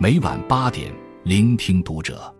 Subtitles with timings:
[0.00, 2.32] 每晚八点，聆听读者。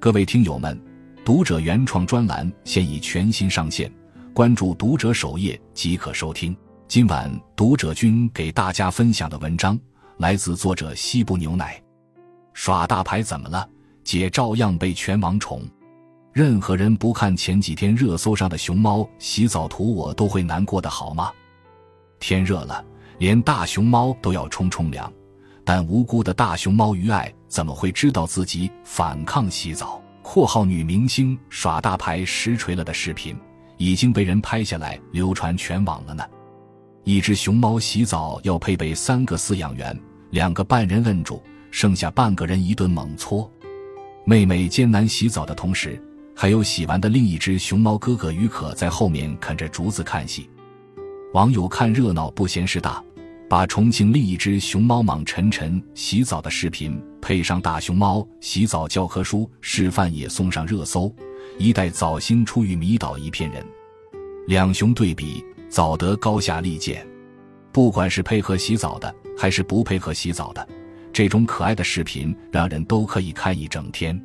[0.00, 0.76] 各位听友们，
[1.24, 3.88] 读者原创专栏现已全新上线，
[4.34, 6.54] 关注读者首页即可收听。
[6.88, 9.78] 今晚读者君给大家分享的文章
[10.16, 11.80] 来自作者西部牛奶。
[12.54, 13.68] 耍大牌怎么了？
[14.02, 15.62] 姐照样被全网宠。
[16.32, 21.30] 任何人不看前几天热搜上的熊猫洗澡图，我都会难过的好吗？
[22.18, 22.84] 天热了，
[23.18, 25.10] 连大熊猫都要冲冲凉。
[25.72, 33.38] 但无辜的大熊猫于爱怎么会知道自己反抗洗澡？（括号女明星耍大牌实锤了的视频
[33.76, 36.24] 已经被人拍下来流传全网了呢。
[37.04, 39.96] 一只熊猫洗澡要配备三个饲养员，
[40.30, 41.40] 两个半人摁住，
[41.70, 43.48] 剩下半个人一顿猛搓。
[44.24, 46.02] 妹妹艰难洗澡的同时，
[46.34, 50.50] 还有洗完的另一只熊猫哥哥于可在后面啃着竹子看戏。
[51.32, 53.00] 网友看热闹不嫌事大。
[53.50, 61.12] 把重庆另一只熊猫蟒晨晨洗澡的视频配上大熊猫洗澡教科书示范，也送上热搜。
[61.58, 63.66] 一代早星出狱迷倒一片人，
[64.46, 67.04] 两熊对比早得高下立见。
[67.72, 70.64] 不管是配合洗澡的，还是不配合洗澡的，
[71.12, 74.16] 这种可爱的视频让人都可以看一整天。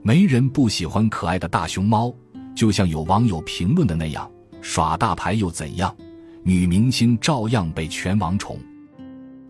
[0.00, 2.14] 没人不喜欢可爱的大熊猫，
[2.54, 4.30] 就像有网友评论的那样
[4.62, 5.92] ：“耍大牌又怎样？”
[6.46, 8.58] 女明星照样被全网宠，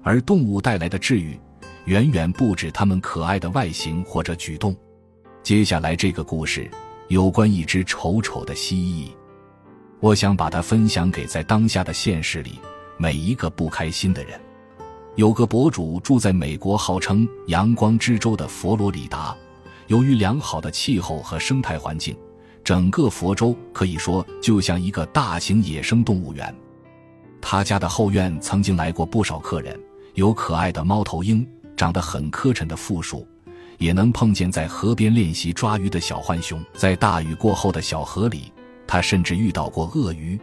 [0.00, 1.36] 而动物带来的治愈，
[1.86, 4.72] 远远不止它们可爱的外形或者举动。
[5.42, 6.70] 接下来这个故事，
[7.08, 9.10] 有关一只丑丑的蜥蜴，
[9.98, 12.60] 我想把它分享给在当下的现实里
[12.96, 14.40] 每一个不开心的人。
[15.16, 19.36] 有个博主住在美国号称“阳光之州”的佛罗里达，
[19.88, 22.16] 由于良好的气候和生态环境，
[22.62, 26.54] 整个佛州可以说就像一个大型野生动物园。
[27.46, 29.78] 他家的后院曾经来过不少客人，
[30.14, 33.28] 有可爱的猫头鹰，长得很磕碜的负鼠，
[33.76, 36.64] 也能碰见在河边练习抓鱼的小浣熊。
[36.74, 38.50] 在大雨过后的小河里，
[38.86, 40.40] 他甚至遇到过鳄鱼。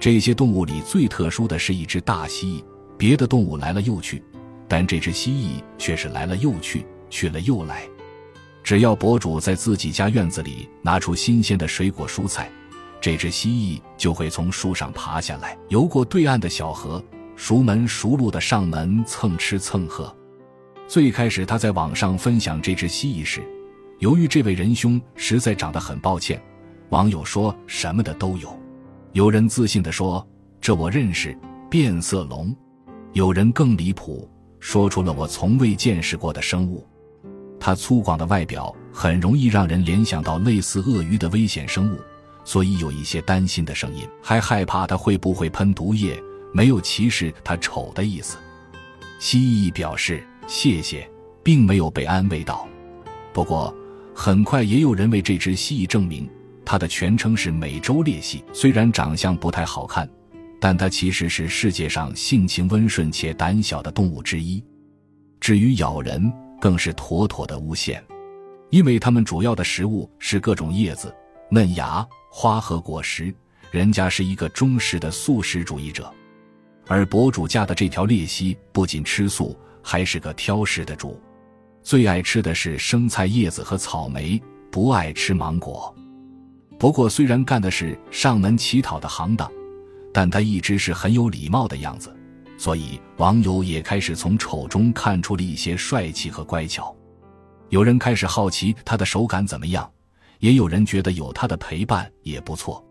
[0.00, 2.64] 这些动物里最特殊的是一只大蜥蜴，
[2.98, 4.20] 别的动物来了又去，
[4.66, 7.88] 但这只蜥蜴却是来了又去，去了又来。
[8.64, 12.50] 只要博主在自己家院子里拿出新鲜的水果蔬菜。
[13.06, 17.00] 这只蜥蜴就会从树上爬下来，游过对岸的小河，
[17.36, 20.12] 熟门熟路的上门蹭吃蹭喝。
[20.88, 23.40] 最开始他在网上分享这只蜥蜴时，
[24.00, 26.42] 由于这位仁兄实在长得很抱歉，
[26.88, 28.52] 网友说什么的都有。
[29.12, 30.26] 有人自信地说
[30.60, 31.38] ：“这我认识，
[31.70, 32.52] 变色龙。”
[33.14, 34.28] 有人更离谱，
[34.58, 36.84] 说出了我从未见识过的生物。
[37.60, 42.00] 它粗犷的外表很容易让人联想到类似鳄鱼的危险生物。
[42.46, 46.22] 所以有一些担心的声音，还害怕它会不会喷毒液，
[46.54, 48.38] 没有歧视它丑的意思。
[49.18, 51.10] 蜥蜴表示谢谢，
[51.42, 52.66] 并没有被安慰到。
[53.32, 53.74] 不过，
[54.14, 56.30] 很快也有人为这只蜥蜴证明，
[56.64, 58.44] 它的全称是美洲鬣蜥。
[58.52, 60.08] 虽然长相不太好看，
[60.60, 64.62] 但它其实是世界上性情温顺且胆小的动物之一。
[65.40, 68.02] 至于咬人，更是妥妥的诬陷，
[68.70, 71.12] 因为它们主要的食物是各种叶子、
[71.50, 72.06] 嫩芽。
[72.28, 73.34] 花和果实，
[73.70, 76.12] 人家是一个忠实的素食主义者，
[76.86, 81.18] 而博主家的这条鬣蜥不仅吃素，还是个挑食的主，
[81.82, 84.38] 最爱吃的是生菜叶子和草莓，
[84.70, 85.94] 不爱吃芒果。
[86.78, 89.50] 不过，虽然干的是上门乞讨的行当，
[90.12, 92.14] 但他一直是很有礼貌的样子，
[92.58, 96.94] 所以网友也开始从丑中看出了一些帅气和乖巧。
[97.70, 99.90] 有人开始好奇它的手感怎么样。
[100.40, 102.84] 也有人觉得有它的陪伴也不错。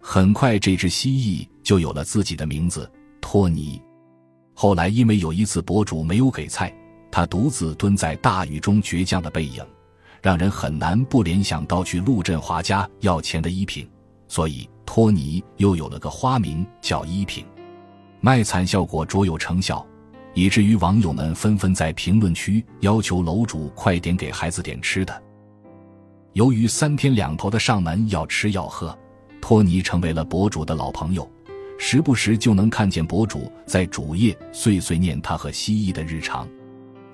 [0.00, 3.80] 很快，这只蜥蜴就有了自己的名字——托尼。
[4.54, 6.74] 后来，因为有一次博主没有给菜，
[7.10, 9.64] 他独自蹲在大雨中倔强的背影，
[10.20, 13.88] 让人很难不联想到去陆振华家要钱的依萍，
[14.28, 17.44] 所以托尼又有了个花名叫依萍。
[18.20, 19.84] 卖惨效果卓有成效，
[20.34, 25.22] 以至于网友们纷纷在评论区要求楼主快点给孩子点吃的。
[26.34, 28.96] 由于三天两头的上门要吃要喝，
[29.40, 31.30] 托尼成为了博主的老朋友，
[31.78, 36.48] 时不时就能看见博主在主页碎碎念他和蜥蜴的日常，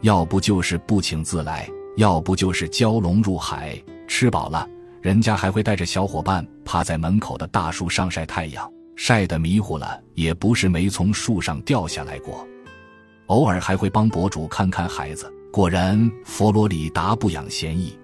[0.02, 3.76] 要不就是不请自来，要不就是蛟龙入海。
[4.06, 4.68] 吃饱了，
[5.02, 12.46] 人家还会带着小伙伴趴在门口的大树上晒太阳，晒得迷糊了也不是没从树上掉下来过。
[13.26, 15.32] 偶尔还会帮博主看看孩子。
[15.52, 17.98] 果然，佛罗里达不养闲役。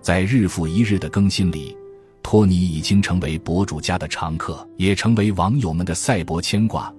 [0.00, 1.76] 在日复一日的更新里，
[2.22, 6.92] 托尼已经成为博主家的常客，也成为网友们的赛博牵挂。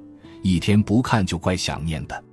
[0.44, 2.24] 一天不看就怪想念的，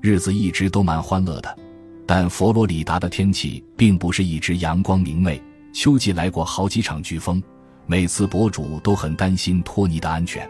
[0.00, 1.58] 日子一直都蛮欢乐的。
[2.06, 7.42] 但佛罗里达的天气并不是一直阳光明媚，秋季来过好几场飓风，
[7.86, 10.48] 每次博主都很担心托尼的安全。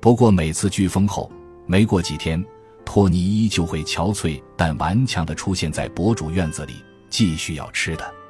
[0.00, 1.30] 不过每次飓风后，
[1.66, 2.42] 没过几天，
[2.84, 6.74] 托尼依旧会憔悴但顽强地出现在博主院子里，
[7.08, 8.21] 继续要吃的。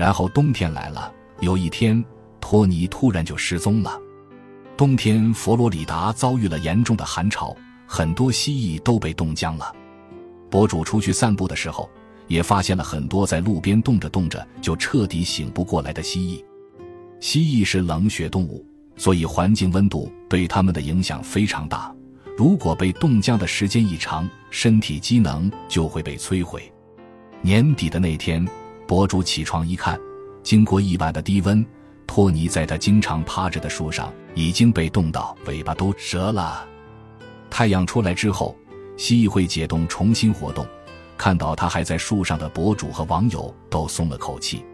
[0.00, 2.02] 然后冬天来了，有一天，
[2.40, 4.00] 托尼突然就失踪了。
[4.74, 7.54] 冬天，佛罗里达遭遇了严重的寒潮，
[7.86, 9.70] 很多蜥蜴都被冻僵了。
[10.48, 11.86] 博主出去散步的时候。
[12.28, 16.44] 也发现了很多在路边冻着冻着就彻底醒不过来的蜥蜴。
[17.18, 18.64] 蜥蜴是冷血动物，
[18.96, 21.92] 所以环境温度对它们的影响非常大。
[22.38, 26.72] 如果被冻僵的时间一长，身体机能就会被摧毁。
[27.42, 28.46] 年底的那天，
[28.90, 29.96] 博主起床一看，
[30.42, 31.64] 经过一晚的低温，
[32.08, 36.66] 托尼在他经常趴着的树上已经被冻到尾巴都折了。
[37.48, 38.56] 太阳出来之后，
[38.96, 40.66] 蜥蜴会解冻重新活动。
[41.16, 44.64] 看到他还在树上的博主和网友都松了口气，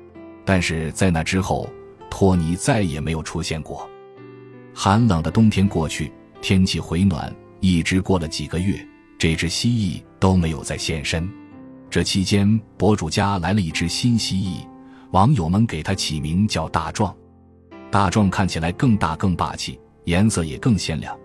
[0.47, 1.69] 但是在那之后，
[2.09, 3.87] 托尼再也没有出现过。
[4.73, 6.11] 寒冷的冬天过去，
[6.41, 7.31] 天气回暖，
[7.61, 8.83] 一直过了几个月，
[9.19, 11.31] 这只蜥蜴都没有再现身。
[11.97, 14.69] 这期间，博主家来了一只新蜥蜴，
[15.13, 17.17] 网友们给它起名叫大壮。
[17.91, 21.19] 大壮看起来更大更霸气，颜色也更鲜亮。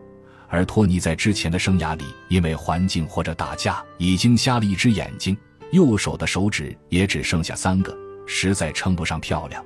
[0.48, 5.36] 而托尼在之前的生涯里，因为环境或者打架，已经瞎了一只眼睛，
[5.74, 7.94] 右手的手指也只剩下三个，
[8.26, 9.62] 实在称不上漂亮。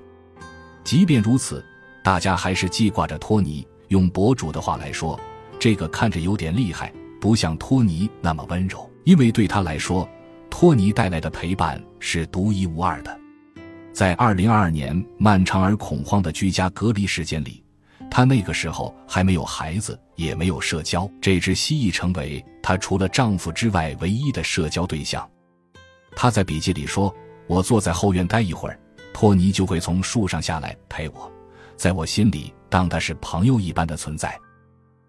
[0.84, 1.64] 即便如此，
[2.04, 3.64] 大家还是记挂着托尼。
[3.90, 5.20] 用博主的话来说，
[5.60, 6.92] 这个看着有点厉害，
[7.22, 8.90] 不像托尼那么温柔。
[9.04, 10.10] 因为对他来说，
[10.58, 13.20] 托尼带来的陪伴是独一无二的。
[13.92, 17.62] 在二零二二年漫长而恐慌的居家隔离时间里。
[18.10, 25.30] 她那个时候还没有孩子，也没有社交，这只蜥蜴成为她除了丈夫之外唯一的社交对象。
[26.16, 27.14] 她在笔记里说
[27.48, 28.80] ：“我坐在后院待一会儿，
[29.14, 31.30] 托尼就会从树上下来陪我，
[31.76, 34.34] 在我心里当他是朋友一般的存在。”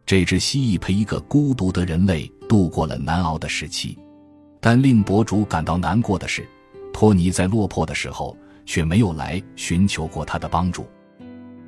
[0.05, 3.97] 这只蜥蜴陪一个孤独的人类度过了难熬的时期，
[4.67, 6.45] 但令博主感到难过的是，
[6.93, 10.89] 托尼在落魄的时候却没有来寻求过他的帮助。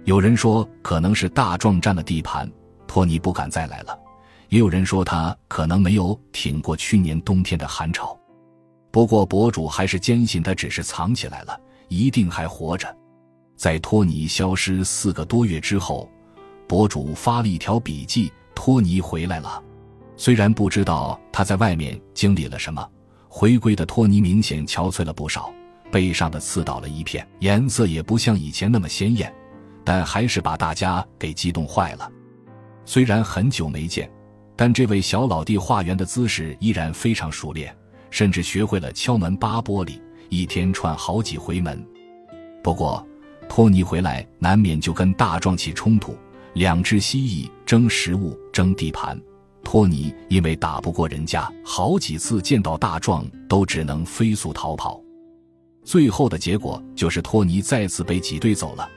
[0.03, 2.50] 有人说可能是大壮占了地盘，
[2.89, 3.97] 托尼不敢再来了；
[4.49, 8.19] 也有人说他可能没有挺过去年冬天的寒潮。
[8.91, 11.56] 不过博主还是坚信他只是藏起来了，
[11.87, 12.93] 一定还活着。
[13.55, 16.11] 在托尼消失四个多月之后，
[16.67, 19.62] 博主发了一条笔记：“托尼回来了。”
[20.19, 22.87] 虽然不知道他在外面经历了什么，
[23.29, 25.55] 回归的托尼明显憔悴了不少，
[25.93, 29.32] 背上的刺倒了一片，颜色也不像以前那么鲜艳。
[29.85, 32.11] 但还是把大家给激动坏了。
[32.85, 34.11] 虽然很久没见，
[34.56, 37.75] 但这位小老弟化缘的姿势依然非常熟练，
[38.11, 39.99] 甚至学会了敲门扒玻璃，
[40.29, 41.82] 一天串好几回门。
[42.62, 43.06] 不过，
[43.49, 46.15] 托尼回来难免就跟大壮起冲突，
[46.55, 49.19] 两只蜥蜴争食物、争地盘。
[49.70, 54.99] 托尼因为打不过人家，好几次见到大壮都只能飞速逃跑。
[55.85, 58.88] 最后的结果就是托尼再次被挤兑走了。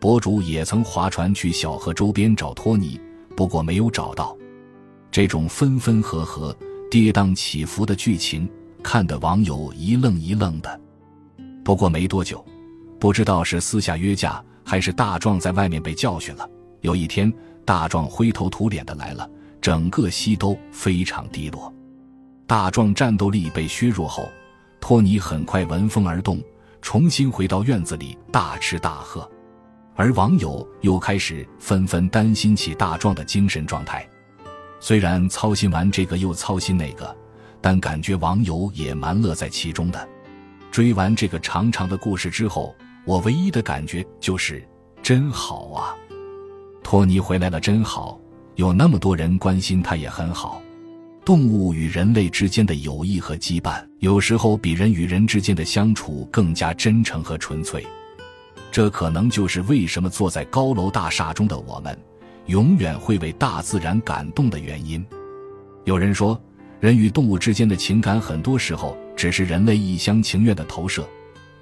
[0.00, 3.00] 博主也曾划船去小河周边找托尼，
[3.36, 4.36] 不过没有找到。
[5.08, 6.52] 这种分分合合、
[6.90, 8.50] 跌宕起伏的剧情，
[8.82, 10.80] 看得网友一愣一愣的。
[11.64, 12.44] 不过没多久，
[12.98, 16.50] 不知道是私下约架，还是大壮在外面被教训了。
[16.80, 17.32] 有一天，
[17.64, 19.30] 大壮灰头土脸的来了，
[19.68, 21.70] 整个西都非常低落。
[22.46, 24.26] 大壮战斗力被削弱后，
[24.80, 26.42] 托尼很快闻风而动，
[26.80, 29.30] 重新回到院子里大吃大喝。
[29.94, 34.08] 而网友又开始纷纷担心起大壮的精神状态。
[34.80, 37.14] 虽然操心完这个又操心那个，
[37.60, 40.08] 但感觉网友也蛮乐在其中的。
[40.70, 44.66] 追完这个长长的故事之后，我唯一的感觉就是
[45.02, 45.94] 真好啊！
[46.82, 48.18] 托尼回来了，真好，
[48.58, 50.60] 有那么多人关心它也很好。
[51.24, 57.86] 动物与人类之间的友谊和羁绊，有时候比人与人之间的相处更加真诚和纯粹。
[58.72, 61.96] 这可能就是为什么坐在高楼大厦中的我们，
[62.46, 65.06] 永远会为大自然感动的原因。
[65.84, 66.36] 有人说，
[66.80, 71.08] 人与动物之间的情感很多时候只是人类一厢情愿的投射，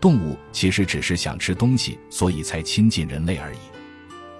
[0.00, 3.58] 动物其实只是想吃东西，所以才亲近人类而已。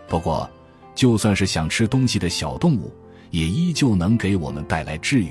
[0.09, 0.49] 不过，
[0.97, 2.93] 就算是想吃东西的小动物，
[3.31, 5.31] 也依旧能给我们带来治愈。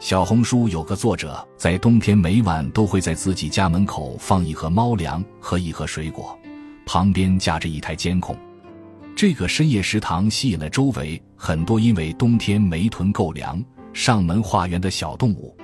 [0.00, 6.36] 小红书有个作者，在冬天每晚都会在自己家门口放一盒猫粮和一盒水果。
[6.86, 8.34] 旁边架着一台监控，
[9.14, 15.54] 这个深夜食堂吸引了周围很多因为冬天没囤够粮上门化缘的小动物。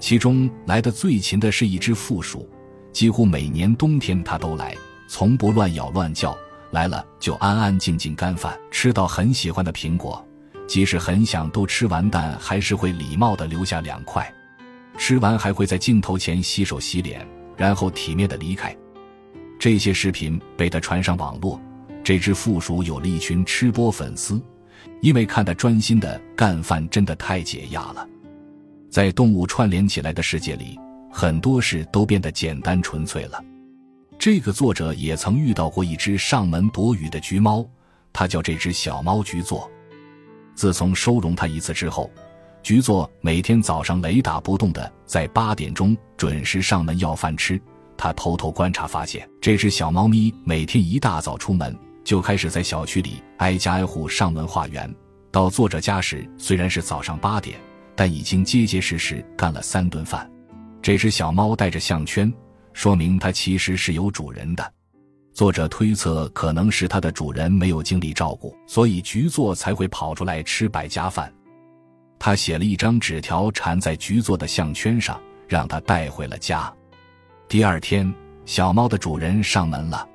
[0.00, 2.48] 其中来的最勤的是一只负鼠，
[2.92, 4.74] 几乎每年冬天它都来，
[5.06, 6.36] 从不乱咬乱叫，
[6.70, 10.24] 来了就安安静静干饭，吃到很喜欢的苹果，
[10.68, 14.32] 即使很想都吃完，但还是会礼貌地留下两块。
[14.96, 18.76] 吃完还会在镜头前洗手洗脸，然后体面地离开。
[19.58, 21.60] 这些视频被他传上网络，
[22.04, 24.40] 这只负鼠有了一群吃播粉丝，
[25.00, 28.06] 因为看他专心的干饭真的太解压了。
[28.90, 30.78] 在动物串联起来的世界里，
[31.10, 33.42] 很多事都变得简单纯粹了。
[34.20, 37.66] 这个作者也曾遇到过一只上门躲雨的橘猫，
[38.12, 39.68] 他叫这只小猫橘座。
[40.54, 42.10] 自从收容它一次之后，
[42.62, 47.58] 橘座每天早上雷打不动的在八点钟准时上门要饭吃。
[47.96, 51.74] 他偷偷观察，发现这只小猫咪每天一大早出门，
[52.04, 54.94] 就开始在小区里挨家挨户上门化缘。
[55.30, 57.58] 到作者家时，虽然是早上八点，
[57.96, 60.30] 但已经结结实实干了三顿饭。
[60.82, 62.30] 这只小猫带着项圈，
[62.72, 64.72] 说明它其实是有主人的。
[65.32, 71.32] 作者推测，可能是它的主人没有精力照顾，所以局座才会跑出来吃百家饭。
[72.18, 76.70] 他写了一张纸条缠在局座的项圈上，让他带回了家。
[77.48, 78.12] 第二天，
[78.44, 80.06] 小猫的主人上门了。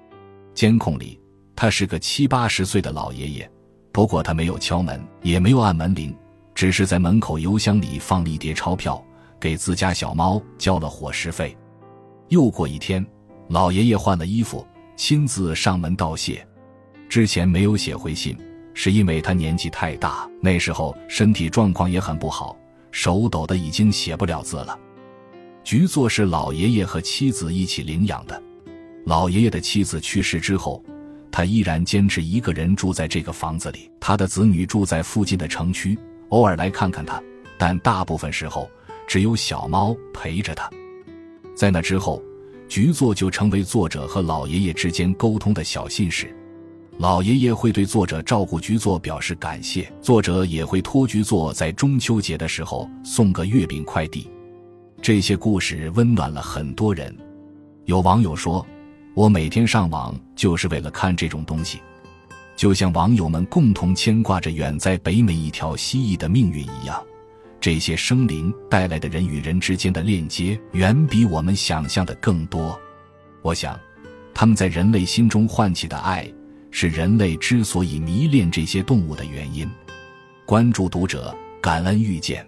[0.53, 1.19] 监控里，
[1.55, 3.51] 他是个七八十岁的老爷爷。
[3.91, 6.15] 不过他没有敲门，也没有按门铃，
[6.53, 9.03] 只是在门口邮箱里放了一叠钞票，
[9.39, 11.57] 给自家小猫交了伙食费。
[12.29, 13.05] 又过一天，
[13.50, 14.65] 老爷爷换了衣服，
[14.96, 16.46] 亲自上门道谢。
[17.08, 18.36] 之前没有写回信，
[18.74, 22.58] 是因为他年纪太大，那时候身体状况也很不好，
[22.91, 24.77] 手抖的已经写不了字了。
[25.63, 28.41] 局座是老爷爷和妻子一起领养的。
[29.05, 30.84] 老爷爷的妻子去世之后，
[31.32, 33.91] 他依然坚持一个人住在这个房子里。
[34.00, 35.98] 他的子女住在附近的城区，
[36.29, 37.22] 偶尔来看看他，
[37.58, 38.70] 但大部分时候
[39.08, 40.70] 只有小猫陪着他。
[41.55, 42.21] 在那之后，
[42.67, 46.35] 局座就成为作者和老爷爷之间沟通的小信使。
[46.97, 54.29] 老爷爷会对作者照顾局座表示感谢，作者也会托局座在中秋节的时候送个月饼快递。
[55.01, 57.15] 这些故事温暖了很多人。
[57.85, 58.65] 有网友说
[59.13, 61.79] ：“我每天上网就是为了看这种东西，
[62.55, 67.03] 就像网友们共同牵挂着远在北美一条蜥蜴的命运一样。
[67.59, 72.79] 这些生灵带来的人与人之间的链接，远比我们想象的更多。
[73.41, 73.79] 我想，
[74.33, 76.31] 他们在人类心中唤起的爱，
[76.71, 79.69] 是人类之所以迷恋这些动物的原因。”
[80.45, 82.47] 关注读者，感恩遇见。